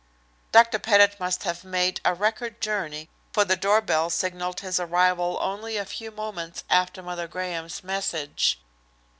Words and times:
Dr. 0.51 0.79
Pettit 0.79 1.19
must 1.19 1.43
have 1.43 1.63
made 1.63 2.01
a 2.03 2.15
record 2.15 2.59
journey, 2.59 3.07
for 3.33 3.45
the 3.45 3.55
door 3.55 3.81
bell 3.81 4.09
signalled 4.09 4.61
his 4.61 4.79
arrival 4.79 5.37
only 5.39 5.77
a 5.77 5.85
few 5.85 6.09
moments 6.09 6.63
after 6.71 7.03
Mother 7.03 7.27
Graham's 7.27 7.83
message. 7.83 8.59